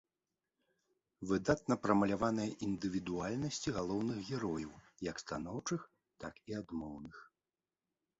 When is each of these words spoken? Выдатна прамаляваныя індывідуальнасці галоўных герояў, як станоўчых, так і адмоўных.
Выдатна 1.31 1.75
прамаляваныя 1.83 2.55
індывідуальнасці 2.67 3.73
галоўных 3.75 4.17
герояў, 4.31 4.71
як 5.09 5.21
станоўчых, 5.23 5.85
так 6.25 6.33
і 6.53 6.57
адмоўных. 6.63 7.21